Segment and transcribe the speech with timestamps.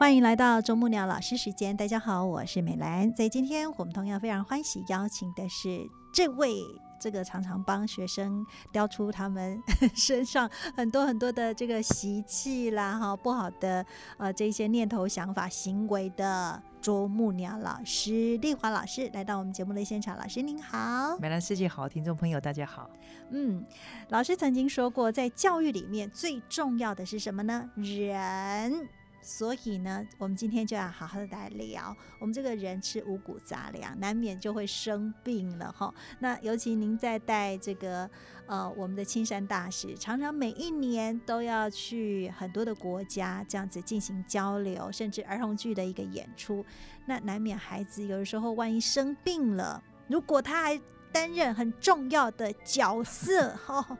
[0.00, 1.76] 欢迎来到啄木鸟老师时间。
[1.76, 3.12] 大家好，我是美兰。
[3.12, 6.64] 在今天，我们同样非常欢喜邀请的是这位。
[6.98, 9.62] 这个常常帮学生雕出他们
[9.94, 13.84] 身上很多很多的这个习气啦，哈，不好的
[14.16, 22.88] 呃这些念头、想法、行为的啄木鸟老师丽华老师来到我们节目的现场，老师您好，美兰世界好，听众朋友大家好。
[23.32, 23.62] 嗯，
[24.08, 27.68] 老师曾经说过，在教育里面最重要的是什么呢？
[27.76, 28.88] 人。
[29.22, 31.94] 所以呢，我们今天就要好好的来聊。
[32.18, 35.92] 我们这个人吃五谷杂粮，难免就会生病了哈。
[36.18, 38.08] 那尤其您在带这个
[38.46, 46.64] 呃我们的青山大使，常常每一年都要去很多的国家这样子进行交流，甚至儿童剧的一个演出。
[47.06, 50.80] 那难免孩子有的时候万一生病了，如果他还
[51.12, 53.98] 担任很重要的角色哈。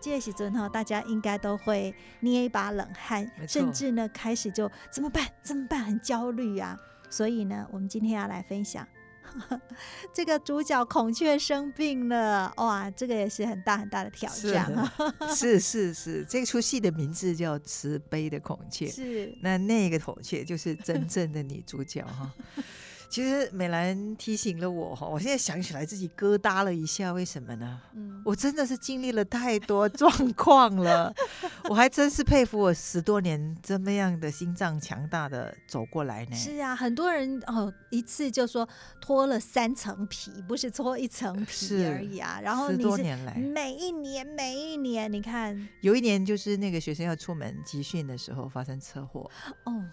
[0.00, 5.26] 这些时阵哈，大家应该都会捏一把冷汗，甚至呢开始就怎么办？
[5.42, 5.84] 怎么办？
[5.84, 6.78] 很焦虑啊！
[7.10, 8.86] 所以呢，我们今天要来分享
[10.12, 14.90] 这个主角孔雀生病了，哇，这个也是很大很大的挑战。
[15.34, 22.32] 是是是，这出戏的名字叫《慈悲的孔雀》，是那那个孔雀就是真正的女主角哈。
[23.10, 27.80] 其实美兰提醒了我哈，我现在想起来自己疙瘩了一下，为什么呢？
[27.94, 31.12] 嗯，我真的是经历了太多状况了，
[31.68, 36.36] 我还真是佩服我十多年这么样的心脏强大的走过来呢。
[36.36, 38.68] 是啊，很多人哦一次就说
[39.00, 42.38] 脱了三层皮，不是脱一层皮而已啊。
[42.40, 49.28] 然后十多年来，每一年每一年，你看有一年就是那个学生要出门集训的时候发生车祸
[49.64, 49.84] 哦，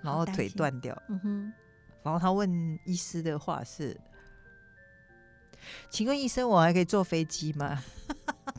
[0.00, 0.96] 然后腿断掉。
[1.10, 1.52] 嗯哼。
[2.04, 3.98] 然后他问医师的话是
[5.88, 7.82] ：“请问医生，我还可以坐飞机吗？”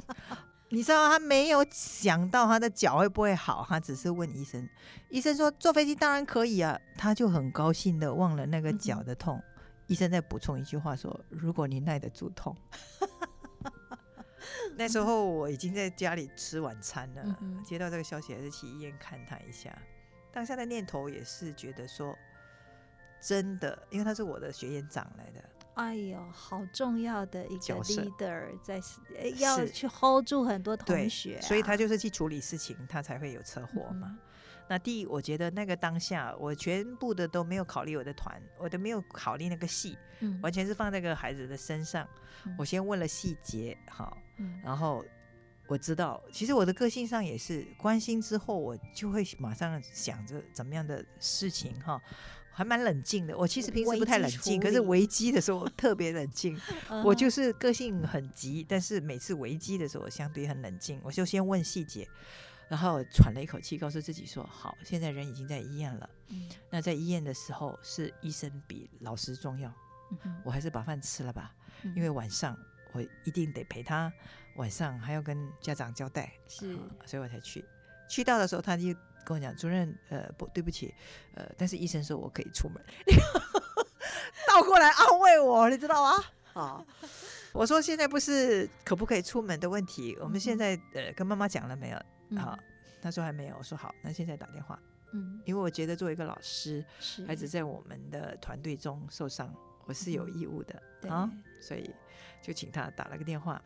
[0.69, 4.67] 你知道他没有想到他的脚会不会好，他只是问医生。
[5.09, 9.39] 医生说坐飞机当然可以啊，他就很高兴的忘了那个脚的痛。
[9.85, 12.57] 医生再补充一句话说：“如果你耐得住痛。
[14.75, 19.72] ”那时候我已经在家里吃晚餐了，接到这个消息还是去医院看他一下。
[20.34, 22.17] 当下的念头也是觉得说。
[23.22, 25.44] 真的，因为他是我的学院长来的。
[25.76, 28.81] 哎呦，好重要的一个 leader，在
[29.38, 34.18] 要去 hold 住很多同学，所以他就是去处理事情，他才会有车祸嘛。
[34.70, 39.97] 那第一，我觉得那个当下，我全部的都没有考虑我的团，我都没有考虑那个戏，
[40.42, 42.08] 完全是放在个孩子的身上。
[42.58, 44.18] 我先问了细节，好，
[44.64, 45.03] 然后
[45.68, 52.02] 我知道，其实我的个性上也是关心之后，我就会马上想着怎么样的事情哈。
[52.57, 56.57] 还蛮冷静的，我其实平时不太冷静，可是危机的时候特别冷静。
[57.03, 60.97] 我就是个性很急，但是每次危机的时候，我相对很冷静。
[61.03, 62.07] 我就先问细节，
[62.69, 66.09] 然后喘了一口气，告诉自己说：“好，现在人已经在医院了。
[66.69, 69.69] 那在医院的时候，是医生比老师重要。
[70.45, 71.53] 我还是把饭吃了吧，
[71.93, 72.57] 因为晚上
[72.93, 74.09] 我一定得陪他，
[74.55, 77.66] 晚上还要跟家长交代，是，所以我才去。
[78.07, 78.95] 去到的时候，他就。
[79.25, 80.94] 跟我讲，主任，呃，不对不起，
[81.34, 82.81] 呃，但是医生说我可以出门，
[84.47, 86.24] 倒过来安慰我，你知道吗？
[86.53, 86.86] 啊，
[87.52, 92.40] 我说现在不是可不可以出门的问题，我们现在呃跟妈妈讲了没有？
[92.40, 92.58] 好，
[93.02, 94.80] 他说还没有，我说好，那现在打电话，
[95.12, 96.85] 嗯，因为我觉得作为一个老师，
[97.28, 99.53] 孩子在我们的团队中受伤，
[99.85, 101.29] 我是有义务的啊，
[101.59, 101.94] 所以
[102.41, 103.61] 就请他打了个电话。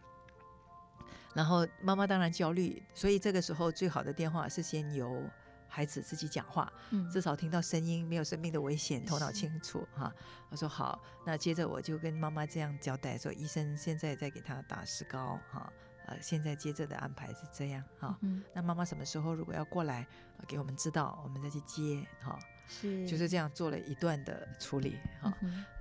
[1.35, 5.21] 然后妈妈当然焦虑，所以这个时候最好的电话是先由。
[5.69, 6.71] 孩子自己讲话，
[7.11, 10.11] 至少听到声音，没有生命的危险，头脑清楚哈。
[10.49, 15.71] 我说好，那接着我就跟妈妈这样交代说，医生现在在给他打石膏哈，
[16.07, 18.19] 呃，现在接着的安排是这样哈。
[18.51, 20.07] 那妈妈什么时候如果要过来
[20.47, 22.37] 给我们知道，我们再去接哈。
[22.67, 25.31] 是，就是这样做了一段的处理哈。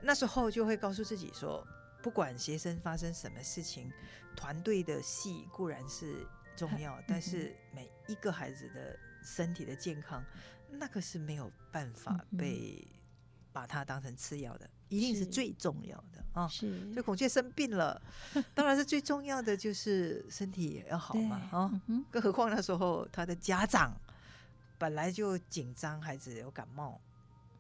[0.03, 1.67] 那时候就会告诉自己说，
[2.03, 3.91] 不管学生发生什么事情，
[4.37, 8.99] 团队的戏固然是重要，但是每一个孩子的。
[9.37, 10.25] 身体的健康，
[10.71, 12.87] 那个是没有办法被
[13.53, 14.69] 把它当成次要的。
[14.89, 16.49] 一定是是最重要的啊。
[16.49, 18.01] 是就孔雀生病了，
[18.55, 21.83] 当然是最重要的就是身体也要好嘛啊。
[22.11, 23.95] 更何况那时候他的家长
[24.79, 26.99] 本来就紧张，孩子有感冒，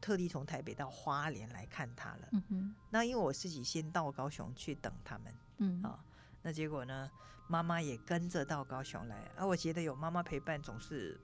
[0.00, 2.28] 特地从台北到花莲来看他了。
[2.32, 6.02] 嗯哼那因为我自己先到高雄去等他们嗯啊，
[6.40, 7.10] 那结果呢，
[7.46, 9.44] 妈妈也跟着到高雄来啊。
[9.44, 11.20] 我觉得有妈妈陪伴，总是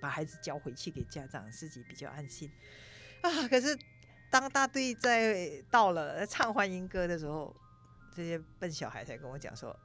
[0.00, 2.50] 把孩子交回去给家长，自己比较安心
[3.22, 3.48] 啊。
[3.48, 3.76] 可是
[4.30, 7.54] 当大队在到了唱欢迎歌的时候，
[8.14, 9.78] 这些笨小孩才跟我讲说：“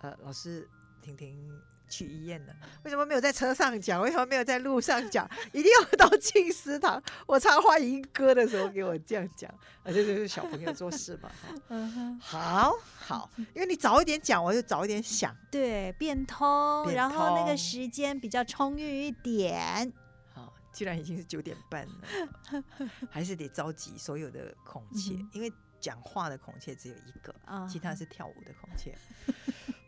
[0.00, 0.68] 呃，老师，
[1.02, 1.50] 婷婷
[1.94, 2.52] 去医院了，
[2.82, 4.02] 为什么没有在车上讲？
[4.02, 5.28] 为什么没有在路上讲？
[5.52, 9.48] 一定要到进食堂 我唱欢迎歌的时候给我这样讲，
[9.84, 11.28] 啊，这就是小朋友做事嘛。
[11.28, 15.36] 哈 嗯，好好，因为你早一点讲，我就早一点想。
[15.52, 19.92] 对，变通，变然后那个通时间比较充裕一点。
[20.32, 22.64] 好，既然已经是九点半了，
[23.08, 28.92] 还是得召集所有的孔雀，嗯因为讲话的孔雀只有一个，啊其他是跳舞的孔雀。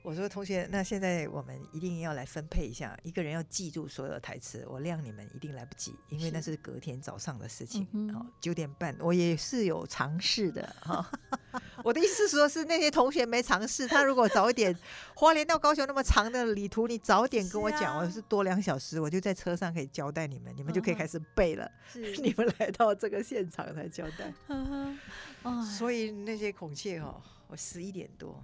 [0.06, 7.84] 我说同学，那现在我们一定要来分配一下，一个人要记住所有的台词，我谅你们一定来不及，因为那是隔天早上的事情。
[8.14, 11.10] 好，九点半我也是有尝试的 哈。
[11.82, 14.72] 我的意思说是那些同学没尝试，他如果早一点，
[15.16, 21.68] 花莲到高雄那么长的旅途，你早点跟我讲，我是多两小时，我就在车上可以交代你们，你们就可以开始背了。
[21.92, 24.32] 是 你们来到这个现场才交代。
[25.76, 28.40] 所以那些孔雀哈、我十一点多，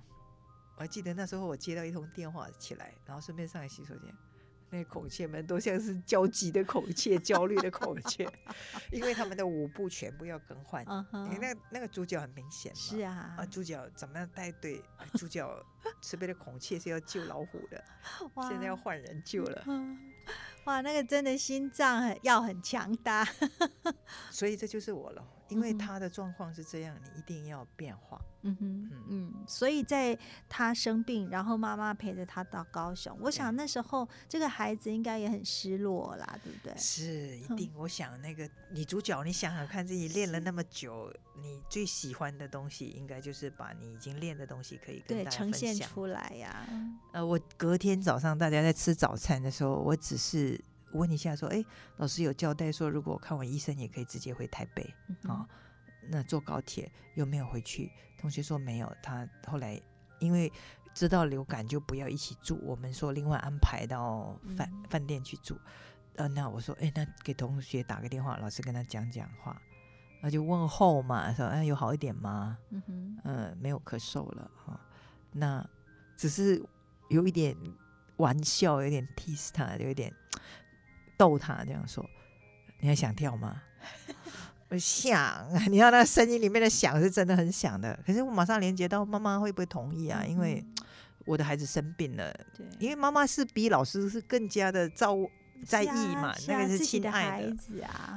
[0.77, 4.15] 我还记得那时候我接到一通电话起来，然后顺便上来洗手间。
[4.75, 8.27] 那些孔雀们都像是焦急的孔雀、焦虑的孔雀，
[8.91, 10.83] 因为他们的舞步全部要更换。
[10.89, 14.83] 嗯哼，因为那那个主角很明显嘛，是啊啊，，主角怎么样带队？
[14.97, 15.47] 啊主角
[16.01, 17.85] 慈悲的孔雀是要救老虎的，
[18.49, 19.99] 现在要换人救了，嗯
[20.65, 23.27] 哇，那个真的心脏很要很强大。
[24.31, 25.25] 所以这就是我了。
[25.49, 28.19] 因为他的状况是这样，你一定要变化。
[28.45, 30.19] 嗯哼嗯，嗯，所以在
[30.49, 36.75] 他生病，然后妈妈陪着他到高雄，我想那时候这个孩子应该也很失落啦，对不对？
[36.79, 45.53] 是一嗯定，我想那个女主角，你想想看，自己练了那么久，你最喜欢的东西，应该就是把你已经练的东西可以跟对，大家呈。
[45.53, 46.67] 现出来呀。
[47.13, 50.52] 呃，我隔天早上大家在吃早餐的时候，我只是
[50.93, 51.65] 问一下说，哎，
[51.97, 55.49] 老师有交代说，如果我看完医生，也可以直接回台北嗯哼啊、
[56.09, 57.91] 那坐高铁有没有回去？
[58.19, 59.81] 同学说没有，他后来
[60.21, 60.53] 因为
[60.95, 65.59] 知道流感就不要一起住，我们说另外安排到饭、嗯饭店去住。
[66.17, 69.61] 呃，那我说，哎，那给同学打个电话，老师跟他讲讲话，
[70.21, 72.59] 那就问候嘛，说，哎，有好一点吗？
[72.69, 74.79] 嗯哼，呃，没有咳嗽了哈、
[75.33, 75.67] 那
[76.17, 76.63] 只是
[77.09, 77.57] 有一点
[78.19, 80.15] 玩笑，有点 tease 他，有一点
[81.23, 82.05] 逗他这样说。
[82.81, 83.63] 你还想跳吗？
[84.71, 87.97] 我想，你看那声音里面的响是真的很响的。
[88.05, 90.25] 可是我马上连接到妈妈会不会同意啊？
[90.27, 90.85] 因为嗯
[91.25, 95.17] 我的孩子生病了，对，因为妈妈是比老师是更加的照
[95.65, 95.87] 在意
[96.17, 97.55] 嘛，啊那个是亲爱的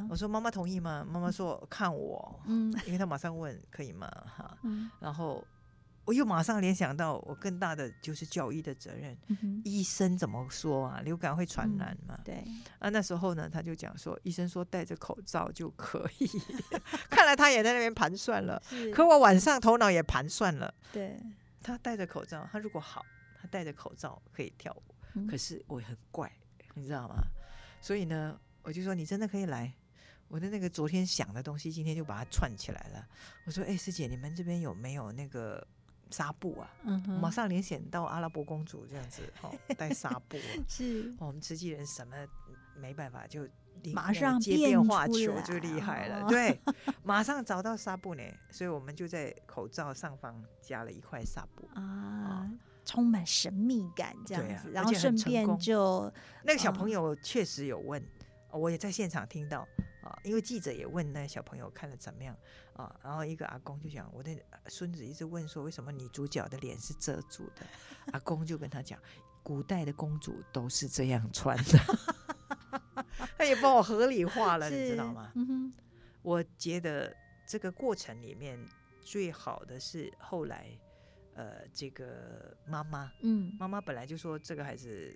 [0.09, 1.05] 我，说妈妈同意吗？
[1.07, 4.09] 妈妈说看我，嗯因为他马上问可以吗？
[4.35, 5.45] 哈，嗯然后
[6.05, 9.17] 我又马上联想到，我更大的就是教育的责任。
[9.27, 11.01] 嗯，医生怎么说啊？
[11.01, 12.19] 流感会传嗯染嘛？
[12.23, 12.43] 对，
[12.79, 16.29] 啊，那时候呢，他就讲说，医生说戴着口罩就可以。
[17.09, 18.61] 看来他也在那边盘算了。
[18.93, 21.19] 可我晚上头脑也盘算了，对，
[21.61, 23.03] 他戴着口罩，他如果好，
[23.41, 24.95] 他戴着口罩可以跳舞。
[25.15, 26.31] 嗯可是我很怪，
[26.75, 27.15] 你知道吗？
[27.81, 29.73] 所以呢，我就说你真的可以来。
[30.27, 33.07] 我的那个昨天想的东西，今天就把它串起来了。
[33.45, 35.65] 我说，哎、师姐，你们这边有没有那个
[36.11, 36.69] 纱布啊？
[36.83, 40.49] 嗯，马上联想到阿拉伯公主这样子，哦， 带纱布、啊。
[40.67, 42.15] 是哦我们慈济人什么
[42.75, 43.47] 没办法，就
[43.93, 46.59] 马上接上变变化球就厉害了，哦对，
[47.03, 51.67] 马上找到纱布呢，所以我们就在口罩上方加了一块纱布。
[51.79, 52.49] 啊，
[52.83, 56.11] 充满神秘感这样子，啊然后顺便就
[56.43, 58.05] 那个小哦朋友确实有问，哦
[58.55, 59.67] 我也在现场听到
[60.03, 62.35] 啊，因为记者也问那小朋友看了怎么样
[62.73, 64.31] 啊，然后一个阿公就讲，我的
[64.67, 67.65] 孙子一直问说，为什么女主角的脸是遮住的？
[68.13, 68.99] 阿公就跟他讲，
[69.43, 71.79] 古代的公主都是这样穿的，
[73.37, 75.31] 他也帮我合理化了，你知道吗？
[75.35, 75.73] 嗯哼，
[76.21, 77.15] 我觉得
[77.47, 78.59] 这个过程里面
[79.01, 80.67] 最好的是后来，
[81.33, 85.15] 呃，这个妈妈，嗯，妈妈本来就说这个孩子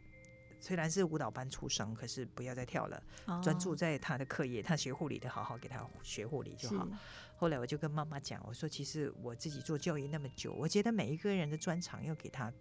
[0.60, 3.01] 虽然是舞蹈班出生，可是不要再跳了，
[3.42, 3.75] 专注哦。
[3.75, 6.88] 在他的课业，他学护理的，好好给他学护理就好。
[7.36, 12.51] 后来我就跟妈妈讲，我说其实我自己做教育那么久，我觉得每一个人的专长要给他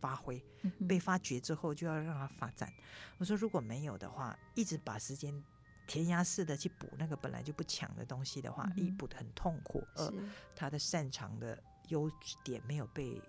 [0.00, 2.72] 发挥，嗯被发掘之后就要让他发展。
[3.18, 5.44] 我说如果没有的话，一直把时间
[5.86, 10.12] 填鸭式的去补那个本来就不强的东西的话，一补的很痛苦，二
[10.54, 12.10] 他的擅长的优
[12.42, 13.20] 点没有被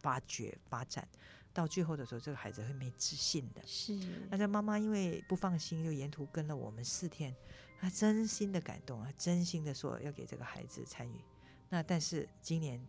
[0.00, 1.08] 发掘发展，
[1.54, 3.62] 到最后的时候，这个孩子会没自信的。
[3.64, 3.96] 是，
[4.28, 7.34] 那这妈妈因为不放心，就沿途跟了我们四天，
[7.80, 11.24] 她真心的感动啊，真心的说要给这个孩子参与。
[11.70, 12.84] 那但是今年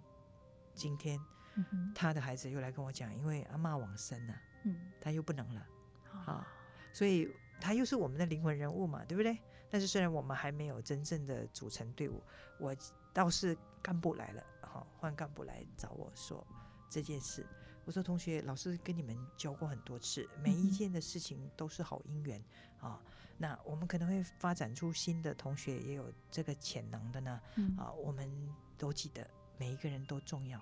[0.73, 1.17] 今天，
[1.93, 5.67] 他的孩子又来跟我讲，因为阿妈往生了，嗯，他又不能了，
[6.25, 6.47] 啊，
[6.91, 7.31] 所以。
[7.57, 9.39] 他又是我们的灵魂人物嘛，对不对？
[9.69, 12.21] 但是虽然我们还没有真正的组成队伍，
[12.59, 12.75] 我
[13.13, 16.45] 倒是干部来了，哈，换干部来找我说
[16.89, 17.45] 这件事。
[17.85, 22.43] 我说同学，老师跟你们教过很多次，每一件的事情都是好姻缘
[22.79, 23.01] 啊。
[23.37, 27.39] 那我们可能会发展出新的同学，也有这个潜能的呢。
[27.77, 28.29] 啊，我们
[28.77, 30.59] 都记得每一个人都重要，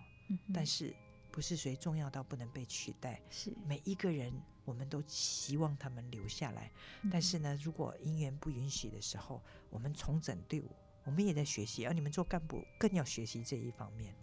[0.53, 0.93] 但是
[1.31, 3.21] 不是谁重要到不能被取代？
[3.29, 4.33] 是每一个人。
[4.65, 6.71] 我们都希望他们留下来，
[7.11, 10.71] 但是呢，如果姻缘不允许的时候，我们重整队伍，
[11.03, 11.85] 我们也在学习。
[11.85, 14.15] 而你们做干部更要学习这一方面。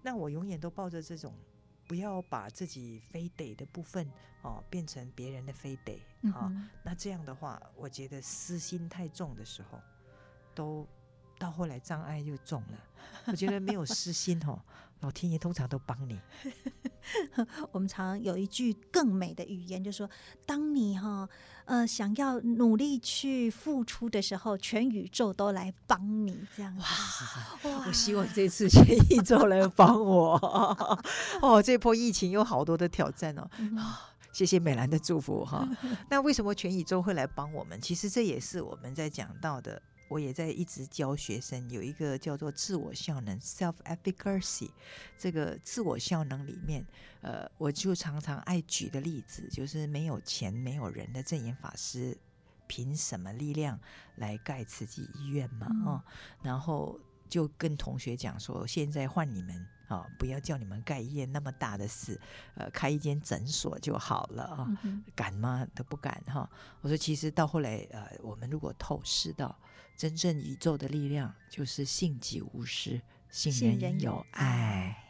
[0.00, 1.34] 那我永远都抱着这种，
[1.92, 6.50] 不要把自己非得的部分哦变成别人的非得啊。
[6.82, 9.78] 那这样的话，我觉得私心太重的时候，
[10.54, 10.88] 都
[11.38, 12.78] 到后来障碍又重了。
[13.28, 14.58] 我觉得没有私心哦。
[15.00, 16.18] 老天爷通常都帮你。
[17.72, 20.08] 我们常有一句更美的语言，就说：
[20.46, 21.28] 当你哈
[21.64, 26.38] 呃想要努力去付出的时候，全宇宙都来帮你。
[26.56, 30.34] 这样哇，我希望这次全宇宙来帮我。
[31.40, 33.48] 哦，这波疫情有好多的挑战哦。
[34.32, 35.68] 谢谢美兰的祝福哈。
[36.08, 37.78] 那为什么全宇宙会来帮我们？
[37.80, 39.80] 其实这也是我们在讲到的。
[40.12, 44.70] 我也在一直教学生，有一个叫做自我效能 （self-efficacy）。
[45.16, 46.84] 这个自我效能里面，
[47.22, 52.16] 呃，我就常常爱举的例子，就是没有钱、没有人的正言法师，
[52.66, 53.80] 凭什么力量
[54.16, 55.66] 来盖慈济医院嘛？
[55.86, 56.04] 哦，
[56.42, 57.00] 然后
[57.32, 62.20] 就跟同学讲说，现在换你们啊，不要叫你们盖医院那么大的事，
[62.56, 64.68] 呃，开一间诊所就好了啊，
[65.16, 65.66] 敢吗？
[65.74, 66.46] 都不敢哈。
[66.82, 69.58] 我说，其实到后来，呃，我们如果透视到。
[69.94, 75.01] 真正宇宙的力量就是信己无私，信人有爱。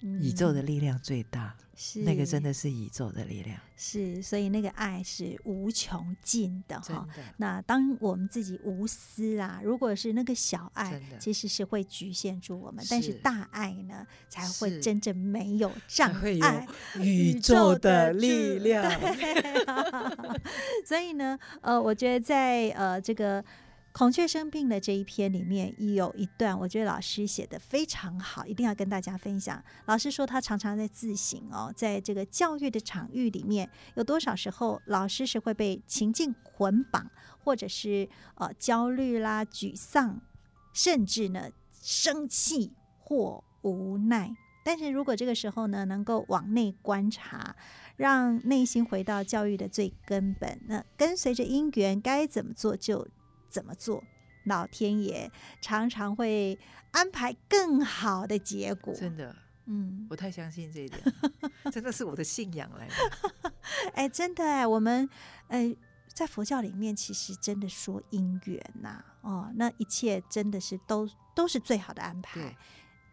[0.00, 3.58] 宇宙的力量最大，是那个真的是宇宙的力量。
[3.76, 7.06] 是，所以那个爱是无穷尽的哈。
[7.36, 16.66] 那当我们自己无私啊，如果是那个小爱，其实是会局限住我们；但是大爱呢，才会真正没有障碍。
[17.00, 18.90] 宇宙的力量。
[20.86, 23.44] 所以呢，呃，我觉得在呃这个。
[23.98, 29.60] 孔雀生病的这一篇里面有一段，我觉得老师写的非常好，一定要跟大家分享。
[29.86, 37.10] 老师说他常常在自省哦，在这个教育的场域里面，有多少时候老师是会被情境捆绑，
[37.42, 40.20] 或者是呃焦虑啦、沮丧，
[40.72, 44.32] 甚至呢生气或无奈。
[44.62, 47.56] 但是如果这个时候呢，能够往内观察，
[47.96, 53.08] 让内心回到教育的最根本，那跟随着因缘该怎么做就。
[53.48, 54.02] 怎么做？
[54.44, 56.58] 老天爷常常会
[56.92, 58.94] 安排更好的结果。
[58.94, 59.36] 真的，
[59.66, 61.02] 嗯，我太相信这一点，
[61.70, 63.52] 真的是我的信仰来 的。
[63.92, 65.06] 哎，真的哎，我们
[65.48, 65.76] 哎，
[66.14, 72.56] 在佛教里面，其实真的说因缘呐，哦，那一切真的是都都是最好的安排。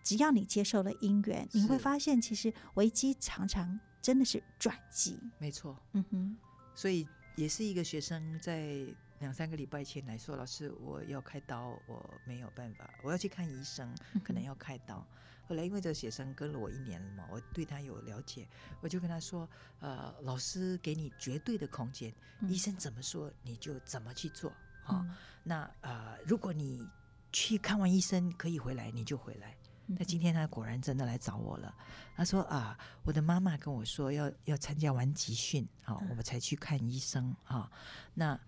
[0.04, 5.20] 只要你接受了因缘，你会发现，其实危机常常真的是转机。
[5.38, 6.38] 没错，嗯哼，
[6.74, 8.86] 所以也是一个学生在。
[9.26, 13.92] 两三个礼拜前来说，老师，我要开刀，我没有办法，我要去看医生，
[14.24, 15.04] 可能要开刀。
[15.48, 18.48] 后来因为这个学生跟了我一年了嘛，我对他有了解，
[18.82, 24.54] 我就跟他说，呃，老师给你绝对的空间，医生怎么说你就怎么去做
[24.84, 25.04] 啊。
[25.42, 26.88] 那呃，如果你
[27.32, 29.58] 去看完医生可以回来，你就回来。
[29.88, 31.74] 那今天他果然真的来找我了，
[32.16, 37.72] 他说啊，我的妈妈跟我说要要参加完集训啊，我们才去看医生啊。
[38.14, 38.40] 那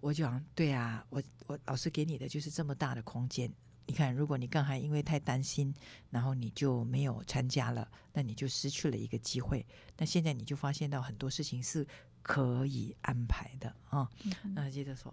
[0.00, 3.52] 我讲对啊，我我老师给你的就是这么大的空间。
[3.86, 5.74] 你看，如果你刚才因为太担心，
[6.10, 9.66] 然后你就没有参加了，那你就失去了一个机会。
[9.96, 11.86] 那现在你就发现到很多事情是
[12.22, 14.08] 可以安排的啊。
[14.54, 15.12] 那接着说，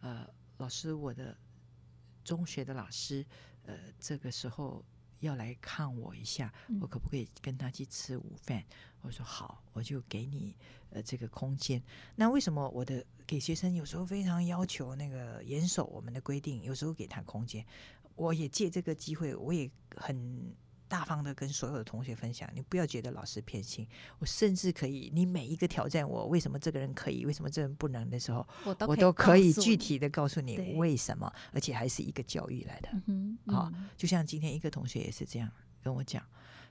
[0.00, 1.36] 呃，老师，我的
[2.24, 3.24] 中学的老师，
[3.64, 4.84] 呃，这个时候。
[5.20, 8.64] 要来看我一下，我可不可以跟他去吃午饭？
[9.02, 10.54] 我说好，我就给你
[10.90, 11.82] 呃这个空间。
[12.16, 17.64] 那为什么我的给学生有时候非常要求那个严守我们的规定，有时候给他空间？
[18.16, 20.54] 我也借这个机会，我也很
[20.88, 23.86] 大方的跟所有的同学分享，你不要觉得老师偏心，
[24.18, 32.88] 我甚至可以，你每一个挑战我，为什么这个人可以，为什么这人不能的时候，我都我都可以具体的告诉你为什么，而且还是一个教育来的。
[32.92, 35.50] 嗯哼好嗯就像今天一个同学也是这样
[35.82, 36.22] 跟我讲，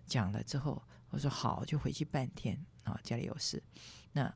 [0.06, 3.62] 讲了之后，我说好，就回去半天啊，家里有事，
[4.14, 4.34] 那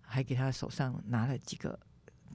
[0.00, 1.78] 还给他手上拿了几个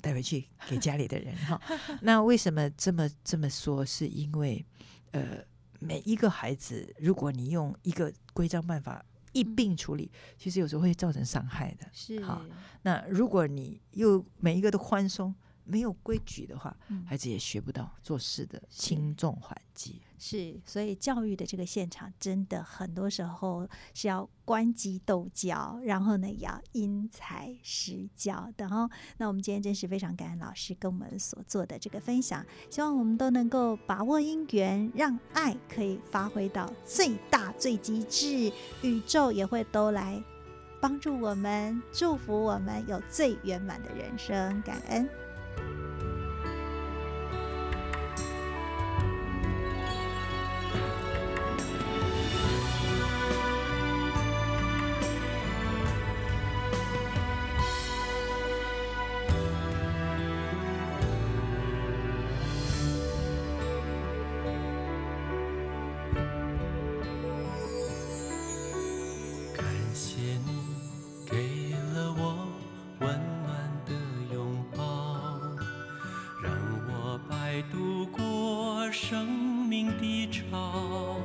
[0.01, 1.61] 带回去给家里的人哈。
[2.01, 3.85] 那为什么这么这么说？
[3.85, 4.65] 是因为
[5.11, 5.43] 呃，
[5.81, 11.87] 每一个孩子，如果你用一个规章办法一并处理，其实有时候会造成伤害的。
[11.91, 12.45] 是好
[12.83, 15.33] 那如果你又每一个都宽松，
[15.63, 20.01] 没有规矩的话，嗯孩子也学不到做事的轻重缓急。
[20.17, 28.87] 是，所以教育的这个现场，真的很多时候是要关机斗教，然后呢，也要因材施教的哦。
[29.17, 38.53] 那我们今天真是非常感恩老师跟我们所做的这个分享，希望我们都能够把握因缘，让爱可以发挥到最大最极致，
[38.83, 40.23] 宇宙也会都来
[40.79, 44.61] 帮助我们，祝福我们有最圆满的人生。
[44.61, 45.09] 感恩。
[77.71, 81.17] 度过生命的潮。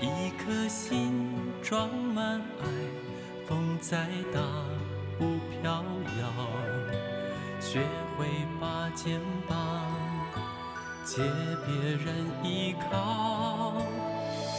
[0.00, 1.30] 一颗心
[1.62, 2.66] 装满爱，
[3.46, 4.40] 风再大
[5.18, 5.84] 不飘
[6.18, 6.24] 摇，
[7.60, 7.80] 学
[8.16, 8.26] 会
[8.60, 9.56] 把肩膀
[11.04, 11.22] 借
[11.66, 11.74] 别
[12.04, 13.74] 人依靠。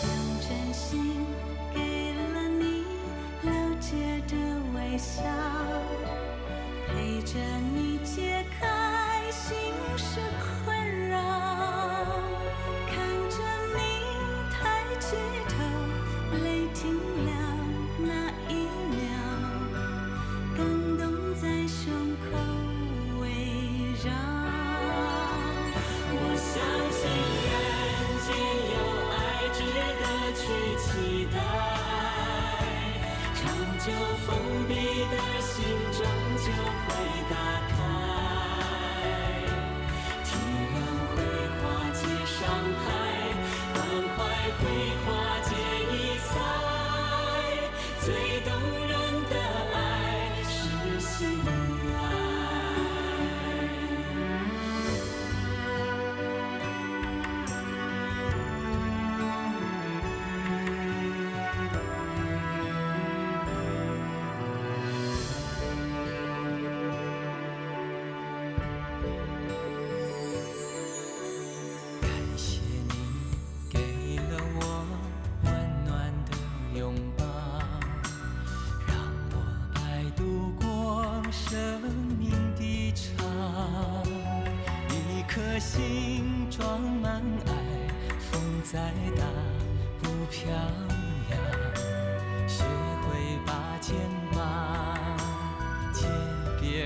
[0.04, 1.26] 用真心
[1.74, 2.86] 给了你
[3.42, 4.34] 了解的
[4.74, 5.24] 微笑，
[6.88, 7.38] 陪着
[7.76, 8.83] 你解开
[9.34, 9.58] 心
[9.98, 10.20] 事
[10.64, 11.83] 困扰，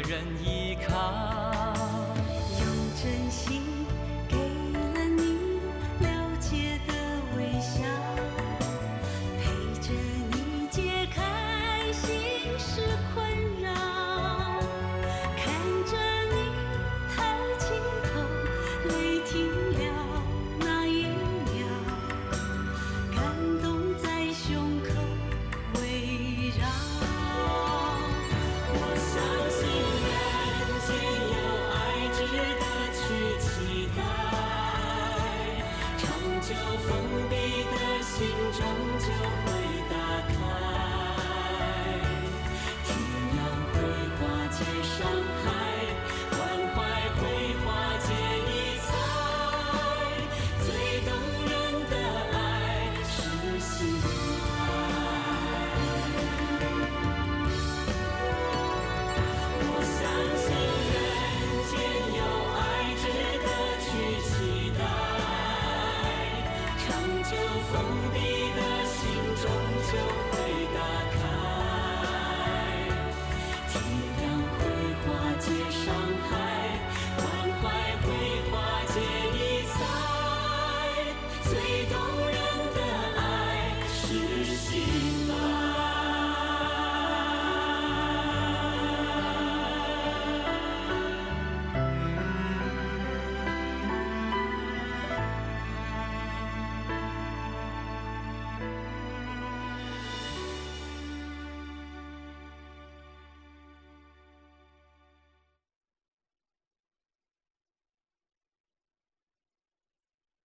[0.08, 0.57] 人一
[36.48, 36.98] 久封
[37.30, 37.36] 闭
[37.76, 38.64] 的心终
[39.00, 39.06] 究
[39.44, 39.52] 会
[39.90, 39.96] 打
[40.30, 40.97] 开，